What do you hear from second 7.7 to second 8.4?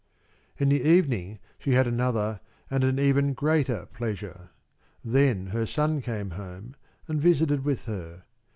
her.